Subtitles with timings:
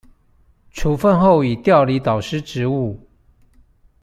[0.71, 2.97] 處分後已調離導師職務